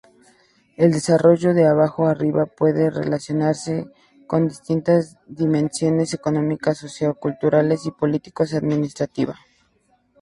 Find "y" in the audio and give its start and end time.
7.85-7.91